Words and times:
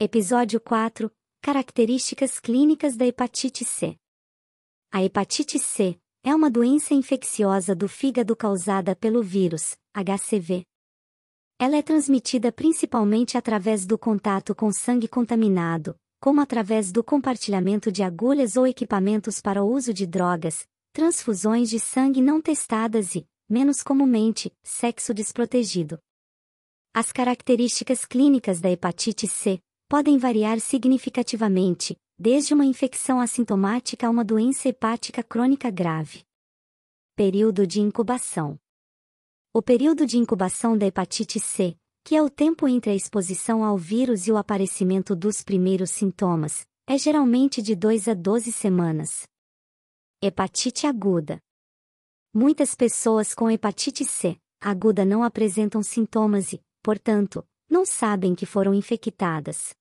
Episódio 0.00 0.60
4 0.60 1.10
Características 1.42 2.38
clínicas 2.38 2.96
da 2.96 3.04
hepatite 3.04 3.64
C. 3.64 3.96
A 4.92 5.02
hepatite 5.02 5.58
C 5.58 5.98
é 6.22 6.32
uma 6.32 6.48
doença 6.48 6.94
infecciosa 6.94 7.74
do 7.74 7.88
fígado 7.88 8.36
causada 8.36 8.94
pelo 8.94 9.24
vírus, 9.24 9.76
HCV. 9.92 10.62
Ela 11.58 11.78
é 11.78 11.82
transmitida 11.82 12.52
principalmente 12.52 13.36
através 13.36 13.84
do 13.84 13.98
contato 13.98 14.54
com 14.54 14.70
sangue 14.70 15.08
contaminado, 15.08 15.96
como 16.20 16.40
através 16.40 16.92
do 16.92 17.02
compartilhamento 17.02 17.90
de 17.90 18.04
agulhas 18.04 18.56
ou 18.56 18.68
equipamentos 18.68 19.40
para 19.40 19.64
o 19.64 19.68
uso 19.68 19.92
de 19.92 20.06
drogas, 20.06 20.64
transfusões 20.92 21.68
de 21.68 21.80
sangue 21.80 22.22
não 22.22 22.40
testadas 22.40 23.16
e, 23.16 23.26
menos 23.48 23.82
comumente, 23.82 24.56
sexo 24.62 25.12
desprotegido. 25.12 25.98
As 26.94 27.10
características 27.10 28.04
clínicas 28.04 28.60
da 28.60 28.70
hepatite 28.70 29.26
C 29.26 29.60
podem 29.88 30.18
variar 30.18 30.60
significativamente, 30.60 31.96
desde 32.18 32.52
uma 32.52 32.66
infecção 32.66 33.20
assintomática 33.20 34.06
a 34.06 34.10
uma 34.10 34.22
doença 34.22 34.68
hepática 34.68 35.22
crônica 35.22 35.70
grave. 35.70 36.24
Período 37.16 37.66
de 37.66 37.80
incubação. 37.80 38.60
O 39.52 39.62
período 39.62 40.04
de 40.04 40.18
incubação 40.18 40.76
da 40.76 40.86
hepatite 40.86 41.40
C, 41.40 41.74
que 42.04 42.14
é 42.14 42.22
o 42.22 42.28
tempo 42.28 42.68
entre 42.68 42.90
a 42.90 42.94
exposição 42.94 43.64
ao 43.64 43.78
vírus 43.78 44.26
e 44.26 44.32
o 44.32 44.36
aparecimento 44.36 45.16
dos 45.16 45.42
primeiros 45.42 45.90
sintomas, 45.90 46.66
é 46.86 46.98
geralmente 46.98 47.62
de 47.62 47.74
2 47.74 48.08
a 48.08 48.14
12 48.14 48.52
semanas. 48.52 49.26
Hepatite 50.22 50.86
aguda. 50.86 51.40
Muitas 52.34 52.74
pessoas 52.74 53.34
com 53.34 53.50
hepatite 53.50 54.04
C 54.04 54.38
aguda 54.60 55.04
não 55.04 55.22
apresentam 55.22 55.82
sintomas 55.82 56.52
e, 56.52 56.60
portanto, 56.82 57.46
não 57.68 57.84
sabem 57.84 58.34
que 58.34 58.46
foram 58.46 58.72
infectadas. 58.72 59.74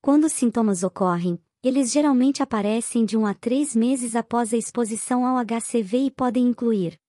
Quando 0.00 0.24
os 0.24 0.32
sintomas 0.32 0.82
ocorrem, 0.82 1.42
eles 1.62 1.92
geralmente 1.92 2.42
aparecem 2.42 3.04
de 3.04 3.16
1 3.16 3.26
a 3.26 3.34
3 3.34 3.76
meses 3.76 4.16
após 4.16 4.52
a 4.52 4.56
exposição 4.56 5.24
ao 5.24 5.36
HCV 5.44 6.06
e 6.06 6.10
podem 6.10 6.46
incluir 6.46 7.00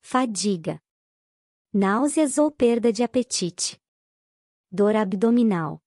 fadiga, 0.00 0.82
náuseas 1.72 2.36
ou 2.36 2.50
perda 2.50 2.92
de 2.92 3.02
apetite, 3.02 3.80
dor 4.70 4.96
abdominal, 4.96 5.82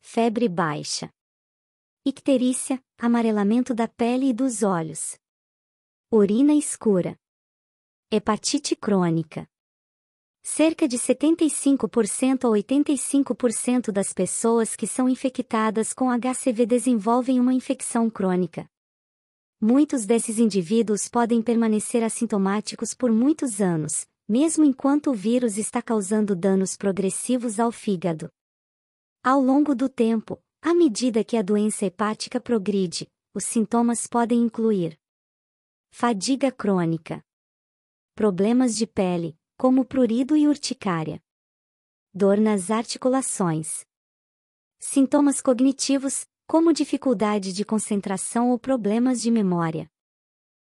febre 0.00 0.48
baixa, 0.48 1.10
icterícia, 2.04 2.82
amarelamento 2.98 3.74
da 3.74 3.88
pele 3.88 4.30
e 4.30 4.32
dos 4.34 4.62
olhos, 4.62 5.18
urina 6.10 6.54
escura, 6.54 7.18
hepatite 8.10 8.74
crônica. 8.74 9.48
Cerca 10.42 10.88
de 10.88 10.98
75% 10.98 12.44
a 12.44 12.48
85% 12.48 13.92
das 13.92 14.12
pessoas 14.12 14.74
que 14.74 14.86
são 14.86 15.08
infectadas 15.08 15.92
com 15.92 16.08
HCV 16.10 16.64
desenvolvem 16.64 17.38
uma 17.38 17.52
infecção 17.52 18.08
crônica. 18.08 18.66
Muitos 19.60 20.06
desses 20.06 20.38
indivíduos 20.38 21.08
podem 21.08 21.42
permanecer 21.42 22.02
assintomáticos 22.02 22.94
por 22.94 23.12
muitos 23.12 23.60
anos, 23.60 24.06
mesmo 24.26 24.64
enquanto 24.64 25.10
o 25.10 25.14
vírus 25.14 25.58
está 25.58 25.82
causando 25.82 26.34
danos 26.34 26.76
progressivos 26.76 27.60
ao 27.60 27.70
fígado. 27.70 28.30
Ao 29.22 29.38
longo 29.38 29.74
do 29.74 29.86
tempo, 29.86 30.42
à 30.62 30.72
medida 30.72 31.22
que 31.22 31.36
a 31.36 31.42
doença 31.42 31.84
hepática 31.84 32.40
progride, 32.40 33.06
os 33.34 33.44
sintomas 33.44 34.06
podem 34.06 34.40
incluir 34.40 34.98
fadiga 35.90 36.50
crônica, 36.50 37.22
problemas 38.14 38.76
de 38.76 38.86
pele, 38.86 39.36
como 39.60 39.84
prurido 39.84 40.34
e 40.38 40.48
urticária. 40.48 41.22
Dor 42.14 42.38
nas 42.38 42.70
articulações. 42.70 43.84
Sintomas 44.78 45.42
cognitivos, 45.42 46.26
como 46.46 46.72
dificuldade 46.72 47.52
de 47.52 47.62
concentração 47.62 48.52
ou 48.52 48.58
problemas 48.58 49.20
de 49.20 49.30
memória. 49.30 49.86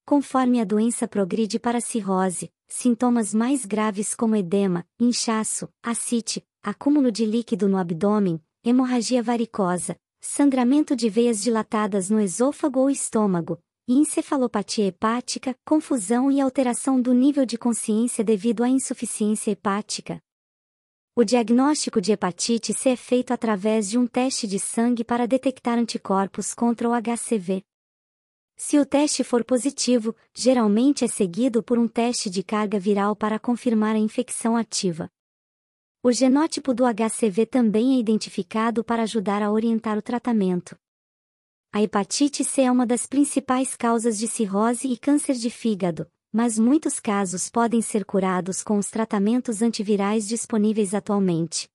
Conforme 0.04 0.60
a 0.60 0.64
doença 0.64 1.08
progride 1.08 1.58
para 1.58 1.80
cirrose, 1.80 2.52
sintomas 2.68 3.32
mais 3.32 3.64
graves 3.64 4.14
como 4.14 4.36
edema, 4.36 4.86
inchaço, 5.00 5.66
ascite, 5.82 6.46
acúmulo 6.62 7.10
de 7.10 7.24
líquido 7.24 7.66
no 7.66 7.78
abdômen, 7.78 8.38
hemorragia 8.62 9.22
varicosa, 9.22 9.98
sangramento 10.20 10.94
de 10.94 11.08
veias 11.08 11.42
dilatadas 11.42 12.10
no 12.10 12.20
esôfago 12.20 12.80
ou 12.80 12.90
estômago, 12.90 13.58
encefalopatia 13.92 14.86
hepática, 14.86 15.54
confusão 15.62 16.30
e 16.32 16.40
alteração 16.40 16.98
do 17.00 17.12
nível 17.12 17.44
de 17.44 17.58
consciência 17.58 18.24
devido 18.24 18.64
à 18.64 18.68
insuficiência 18.68 19.50
hepática. 19.50 20.18
O 21.14 21.22
diagnóstico 21.22 22.00
de 22.00 22.10
hepatite 22.12 22.72
C 22.72 22.90
é 22.90 22.96
feito 22.96 23.32
através 23.32 23.90
de 23.90 23.98
um 23.98 24.06
teste 24.06 24.46
de 24.46 24.58
sangue 24.58 25.04
para 25.04 25.26
detectar 25.26 25.78
anticorpos 25.78 26.54
contra 26.54 26.88
o 26.88 26.92
HCV. 26.92 27.62
Se 28.56 28.78
o 28.78 28.86
teste 28.86 29.22
for 29.22 29.44
positivo, 29.44 30.16
geralmente 30.32 31.04
é 31.04 31.08
seguido 31.08 31.62
por 31.62 31.78
um 31.78 31.86
teste 31.86 32.30
de 32.30 32.42
carga 32.42 32.78
viral 32.78 33.14
para 33.14 33.38
confirmar 33.38 33.96
a 33.96 33.98
infecção 33.98 34.56
ativa. 34.56 35.10
O 36.02 36.10
genótipo 36.10 36.72
do 36.72 36.84
HCV 36.84 37.46
também 37.46 37.96
é 37.96 38.00
identificado 38.00 38.82
para 38.82 39.02
ajudar 39.02 39.42
a 39.42 39.50
orientar 39.50 39.98
o 39.98 40.02
tratamento. 40.02 40.76
A 41.74 41.82
hepatite 41.82 42.44
C 42.44 42.62
é 42.62 42.70
uma 42.70 42.86
das 42.86 43.04
principais 43.04 43.74
causas 43.74 44.16
de 44.16 44.28
cirrose 44.28 44.86
e 44.86 44.96
câncer 44.96 45.34
de 45.34 45.50
fígado, 45.50 46.08
mas 46.32 46.56
muitos 46.56 47.00
casos 47.00 47.50
podem 47.50 47.82
ser 47.82 48.04
curados 48.04 48.62
com 48.62 48.78
os 48.78 48.88
tratamentos 48.88 49.60
antivirais 49.60 50.28
disponíveis 50.28 50.94
atualmente. 50.94 51.68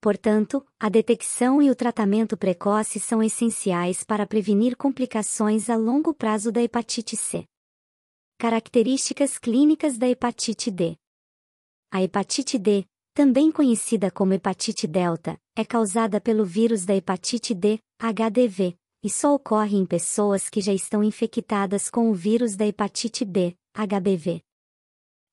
Portanto, 0.00 0.66
a 0.80 0.88
detecção 0.88 1.62
e 1.62 1.70
o 1.70 1.76
tratamento 1.76 2.36
precoce 2.36 2.98
são 2.98 3.22
essenciais 3.22 4.02
para 4.02 4.26
prevenir 4.26 4.76
complicações 4.76 5.70
a 5.70 5.76
longo 5.76 6.12
prazo 6.12 6.50
da 6.50 6.60
hepatite 6.60 7.16
C. 7.16 7.46
Características 8.36 9.38
clínicas 9.38 9.96
da 9.96 10.08
hepatite 10.08 10.72
D. 10.72 10.96
A 11.88 12.02
hepatite 12.02 12.58
D, 12.58 12.84
também 13.14 13.52
conhecida 13.52 14.10
como 14.10 14.34
hepatite 14.34 14.88
delta, 14.88 15.40
é 15.54 15.64
causada 15.64 16.20
pelo 16.20 16.44
vírus 16.44 16.84
da 16.84 16.96
hepatite 16.96 17.54
D, 17.54 17.78
HDV, 17.96 18.76
e 19.04 19.10
só 19.10 19.34
ocorre 19.34 19.76
em 19.76 19.84
pessoas 19.84 20.48
que 20.48 20.62
já 20.62 20.72
estão 20.72 21.04
infectadas 21.04 21.90
com 21.90 22.10
o 22.10 22.14
vírus 22.14 22.56
da 22.56 22.66
hepatite 22.66 23.22
B, 23.22 23.54
HBV. 23.74 24.40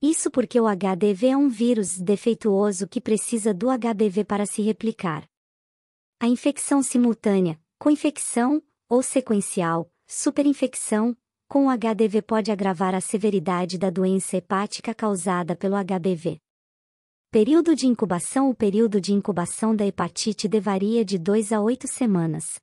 Isso 0.02 0.30
porque 0.30 0.60
o 0.60 0.66
HDV 0.68 1.28
é 1.28 1.38
um 1.38 1.48
vírus 1.48 1.98
defeituoso 1.98 2.86
que 2.86 3.00
precisa 3.00 3.54
do 3.54 3.68
HBV 3.68 4.26
para 4.26 4.46
se 4.46 4.62
replicar. 4.62 5.26
A 6.20 6.28
infecção 6.28 6.84
simultânea, 6.84 7.58
co-infecção, 7.80 8.62
ou 8.90 9.02
sequencial, 9.02 9.90
superinfecção, 10.06 11.16
com 11.48 11.68
o 11.68 11.70
HDV 11.70 12.24
pode 12.24 12.52
agravar 12.52 12.94
a 12.94 13.00
severidade 13.00 13.78
da 13.78 13.90
doença 13.90 14.36
hepática 14.36 14.94
causada 14.94 15.56
pelo 15.56 15.76
HBV. 15.78 16.42
Período 17.30 17.74
de 17.74 17.88
incubação 17.88 18.50
O 18.50 18.56
período 18.56 19.00
de 19.00 19.14
incubação 19.14 19.74
da 19.74 19.86
hepatite 19.86 20.50
D 20.50 20.60
varia 20.60 21.06
de 21.06 21.18
2 21.18 21.54
a 21.54 21.62
8 21.62 21.88
semanas. 21.88 22.60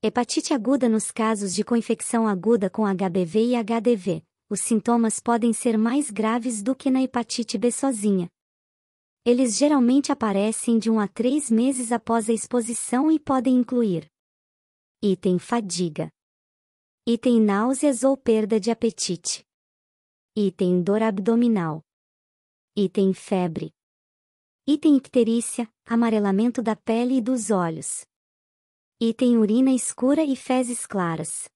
Hepatite 0.00 0.54
aguda 0.54 0.88
nos 0.88 1.10
casos 1.10 1.52
de 1.52 1.64
coinfecção 1.64 2.28
aguda 2.28 2.70
com 2.70 2.84
HBV 2.86 3.46
e 3.46 3.56
HDV, 3.56 4.24
os 4.48 4.60
sintomas 4.60 5.18
podem 5.18 5.52
ser 5.52 5.76
mais 5.76 6.08
graves 6.08 6.62
do 6.62 6.72
que 6.72 6.88
na 6.88 7.02
hepatite 7.02 7.58
B 7.58 7.72
sozinha. 7.72 8.30
Eles 9.24 9.58
geralmente 9.58 10.12
aparecem 10.12 10.78
de 10.78 10.88
1 10.88 11.00
a 11.00 11.08
3 11.08 11.50
meses 11.50 11.90
após 11.90 12.30
a 12.30 12.32
exposição 12.32 13.10
e 13.10 13.18
podem 13.18 13.56
incluir 13.56 14.08
item 15.02 15.36
fadiga, 15.36 16.08
item 17.04 17.40
náuseas 17.40 18.04
ou 18.04 18.16
perda 18.16 18.60
de 18.60 18.70
apetite, 18.70 19.44
item 20.36 20.80
dor 20.80 21.02
abdominal, 21.02 21.84
item 22.76 23.12
febre, 23.12 23.74
item 24.64 24.96
icterícia, 24.96 25.68
amarelamento 25.84 26.62
da 26.62 26.76
pele 26.76 27.16
e 27.16 27.20
dos 27.20 27.50
olhos. 27.50 28.07
Item 29.00 29.38
urina 29.38 29.70
escura 29.70 30.24
e 30.24 30.34
fezes 30.34 30.84
claras. 30.84 31.48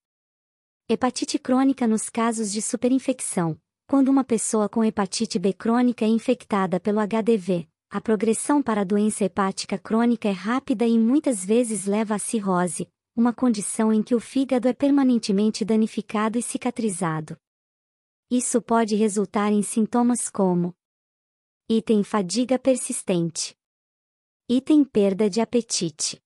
Hepatite 0.89 1.41
crônica 1.41 1.89
nos 1.89 2.09
casos 2.09 2.53
de 2.53 2.63
superinfecção. 2.63 3.61
Quando 3.89 4.11
uma 4.11 4.23
pessoa 4.23 4.69
com 4.69 4.85
hepatite 4.85 5.41
B 5.41 5.53
crônica 5.53 6.05
é 6.05 6.09
infectada 6.09 6.79
pelo 6.79 7.01
HDV, 7.01 7.69
a 7.91 8.01
progressão 8.01 8.63
para 8.63 8.83
a 8.83 8.85
doença 8.85 9.25
hepática 9.25 9.77
crônica 9.77 10.29
é 10.29 10.31
rápida 10.31 10.87
e 10.87 10.97
muitas 10.97 11.45
vezes 11.45 11.85
leva 11.85 12.15
à 12.15 12.19
cirrose, 12.21 12.89
uma 13.17 13.33
condição 13.33 13.93
em 13.93 14.05
que 14.05 14.15
o 14.15 14.21
fígado 14.21 14.69
é 14.69 14.73
permanentemente 14.73 15.65
danificado 15.65 16.39
e 16.39 16.43
cicatrizado. 16.43 17.37
Isso 18.31 18.63
pode 18.63 18.95
resultar 18.95 19.51
em 19.51 19.63
sintomas 19.63 20.31
como 20.31 20.73
item 21.69 22.05
fadiga 22.05 22.57
persistente, 22.57 23.57
item 24.49 24.85
perda 24.85 25.29
de 25.29 25.41
apetite, 25.41 26.23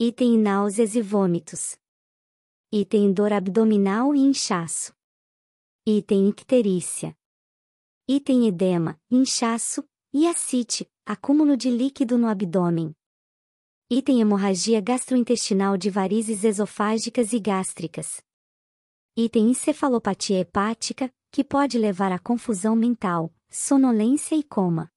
Item 0.00 0.38
náuseas 0.38 0.94
e 0.94 1.02
vômitos. 1.02 1.76
Item 2.70 3.12
dor 3.12 3.32
abdominal 3.32 4.14
e 4.14 4.20
inchaço. 4.20 4.94
Item 5.84 6.28
icterícia. 6.28 7.18
Item 8.06 8.46
edema, 8.46 8.96
inchaço, 9.10 9.82
e 10.12 10.28
ascite, 10.28 10.88
acúmulo 11.04 11.56
de 11.56 11.68
líquido 11.68 12.16
no 12.16 12.28
abdômen. 12.28 12.94
Item 13.90 14.20
hemorragia 14.20 14.80
gastrointestinal 14.80 15.76
de 15.76 15.90
varizes 15.90 16.44
esofágicas 16.44 17.32
e 17.32 17.40
gástricas. 17.40 18.22
Item 19.16 19.50
encefalopatia 19.50 20.38
hepática, 20.38 21.12
que 21.32 21.42
pode 21.42 21.76
levar 21.76 22.12
à 22.12 22.20
confusão 22.20 22.76
mental, 22.76 23.34
sonolência 23.50 24.36
e 24.36 24.44
coma. 24.44 24.92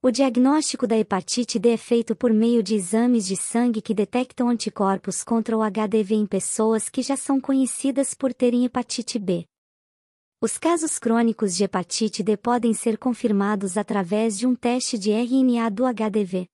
O 0.00 0.12
diagnóstico 0.12 0.86
da 0.86 0.96
hepatite 0.96 1.58
D 1.58 1.70
é 1.70 1.76
feito 1.76 2.14
por 2.14 2.32
meio 2.32 2.62
de 2.62 2.76
exames 2.76 3.26
de 3.26 3.34
sangue 3.34 3.82
que 3.82 3.92
detectam 3.92 4.48
anticorpos 4.48 5.24
contra 5.24 5.58
o 5.58 5.60
HDV 5.60 6.14
em 6.14 6.24
pessoas 6.24 6.88
que 6.88 7.02
já 7.02 7.16
são 7.16 7.40
conhecidas 7.40 8.14
por 8.14 8.32
terem 8.32 8.64
hepatite 8.64 9.18
B. 9.18 9.44
Os 10.40 10.56
casos 10.56 11.00
crônicos 11.00 11.56
de 11.56 11.64
hepatite 11.64 12.22
D 12.22 12.36
podem 12.36 12.72
ser 12.72 12.96
confirmados 12.96 13.76
através 13.76 14.38
de 14.38 14.46
um 14.46 14.54
teste 14.54 14.96
de 14.96 15.10
RNA 15.10 15.68
do 15.68 15.82
HDV. 15.84 16.46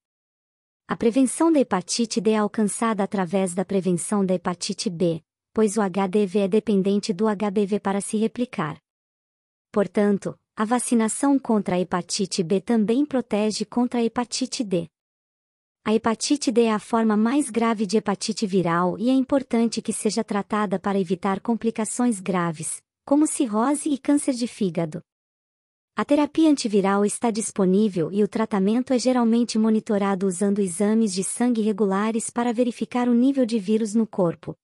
A 0.89 0.97
prevenção 0.97 1.53
da 1.53 1.61
hepatite 1.61 2.23
D 2.23 2.31
é 2.31 2.39
alcançada 2.39 3.05
através 3.05 3.53
da 3.53 3.63
prevenção 3.63 4.25
da 4.25 4.33
hepatite 4.33 4.89
B, 4.89 5.23
pois 5.53 5.77
o 5.77 5.83
HDV 5.83 6.39
é 6.39 6.49
dependente 6.49 7.13
do 7.13 7.27
HBV 7.27 7.79
para 7.79 8.01
se 8.01 8.17
replicar. 8.17 8.79
Portanto, 9.71 10.35
a 10.57 10.65
vacinação 10.65 11.37
contra 11.37 11.75
a 11.75 11.81
hepatite 11.81 12.41
B 12.45 12.61
também 12.61 13.05
protege 13.05 13.65
contra 13.65 13.99
a 13.99 14.05
hepatite 14.05 14.63
D. 14.63 14.87
A 15.85 15.93
hepatite 15.93 16.53
D 16.53 16.63
é 16.63 16.73
a 16.73 16.79
forma 16.79 17.17
mais 17.17 17.51
grave 17.51 17.85
de 17.85 17.97
hepatite 17.97 18.47
viral 18.47 18.97
e 18.97 19.11
é 19.11 19.13
importante 19.13 19.83
que 19.83 19.93
seja 19.93 20.23
tratada 20.23 20.79
para 20.79 20.99
evitar 20.99 21.41
complicações 21.41 22.21
graves, 22.21 22.81
como 23.05 23.27
cirrose 23.27 23.89
e 23.89 23.99
câncer 23.99 24.35
de 24.35 24.47
fígado. 24.47 25.03
A 25.97 26.05
terapia 26.05 26.49
antiviral 26.49 27.05
está 27.05 27.33
disponível 27.33 28.13
e 28.13 28.23
o 28.23 28.29
tratamento 28.29 28.93
é 28.93 28.99
geralmente 28.99 29.59
monitorado 29.59 30.25
usando 30.25 30.61
exames 30.61 31.13
de 31.13 31.25
sangue 31.25 31.63
regulares 31.63 32.31
para 32.31 32.53
verificar 32.53 33.09
o 33.09 33.15
nível 33.15 33.45
de 33.45 33.59
vírus 33.59 33.93
no 33.93 34.07
corpo, 34.07 34.57